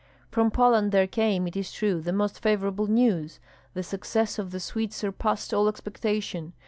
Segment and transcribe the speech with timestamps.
[0.31, 3.39] From Poland there came, it is true, the most favorable news.
[3.75, 6.53] The success of the Swedes surpassed all expectation.